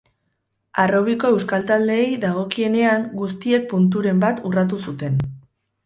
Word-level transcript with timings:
Harrobiko 0.83 1.31
euskal 1.33 1.67
taldeei 1.73 2.09
dagokienean 2.25 3.07
guztiek 3.21 3.71
punturen 3.77 4.27
bat 4.29 4.45
urratu 4.53 4.85
zuten. 4.87 5.27